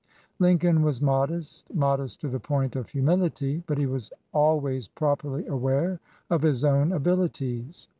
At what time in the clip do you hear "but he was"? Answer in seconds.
3.67-4.11